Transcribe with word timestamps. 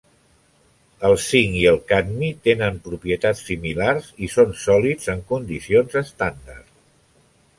El 1.09 1.11
zinc 1.23 1.57
i 1.57 1.65
el 1.71 1.77
cadmi 1.91 2.29
tenen 2.47 2.79
propietats 2.87 3.43
similars 3.51 4.09
i 4.27 4.31
són 4.37 4.57
sòlids 4.63 5.13
en 5.15 5.21
condicions 5.35 5.99
estàndard. 6.05 6.67